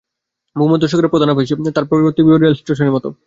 [0.55, 1.49] ভূমধ্যসাগরমুখে প্রধান আফিস,
[1.79, 3.13] আর প্রত্যেক বিভাগেই রেল ষ্টেশনের মত ষ্টেশন।